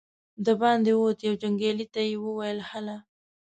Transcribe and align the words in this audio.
د 0.45 0.47
باندې 0.61 0.91
ووت، 0.95 1.19
يوه 1.27 1.37
جنګيالي 1.43 1.85
ته 1.93 2.01
يې 2.07 2.15
وويل: 2.25 2.59
هله! 2.69 2.97